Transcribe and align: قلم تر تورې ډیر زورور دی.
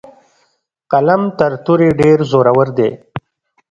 قلم 0.91 1.21
تر 1.37 1.51
تورې 1.65 1.89
ډیر 1.99 2.17
زورور 2.31 2.67
دی. 2.77 2.89